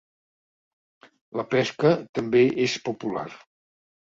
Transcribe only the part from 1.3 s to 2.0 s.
La pesca